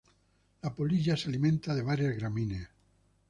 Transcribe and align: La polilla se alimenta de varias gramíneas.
La 0.63 0.71
polilla 0.73 1.15
se 1.15 1.29
alimenta 1.29 1.75
de 1.75 1.83
varias 1.83 2.15
gramíneas. 2.15 2.69